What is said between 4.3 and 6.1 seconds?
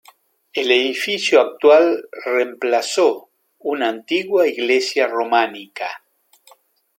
iglesia románica.